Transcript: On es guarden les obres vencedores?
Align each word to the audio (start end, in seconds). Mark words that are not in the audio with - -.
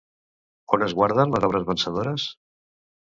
On 0.77 0.85
es 0.87 0.95
guarden 0.99 1.35
les 1.35 1.47
obres 1.49 1.67
vencedores? 1.69 2.29